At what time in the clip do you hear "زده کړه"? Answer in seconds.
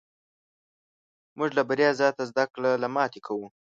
2.31-2.71